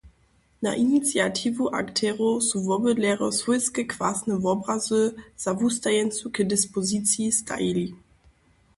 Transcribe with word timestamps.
Na 0.63 0.71
iniciatiwu 0.83 1.63
akterow 1.79 2.33
su 2.47 2.57
wobydlerjo 2.67 3.29
swójske 3.39 3.81
kwasne 3.91 4.33
wobrazy 4.45 5.03
za 5.43 5.51
wustajeńcu 5.59 6.25
k 6.35 6.37
dispoziciji 6.53 7.27
stajili. 7.39 7.87